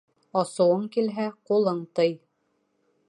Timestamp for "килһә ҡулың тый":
0.95-2.17